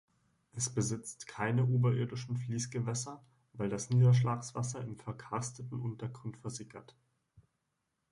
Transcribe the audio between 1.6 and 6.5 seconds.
oberirdischen Fließgewässer, weil das Niederschlagswasser im verkarsteten Untergrund